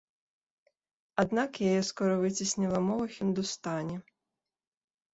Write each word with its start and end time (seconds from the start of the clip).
Аднак 1.25 1.51
яе 1.69 1.83
скора 1.89 2.15
выцесніла 2.23 2.83
мова 2.89 3.05
хіндустані. 3.19 3.95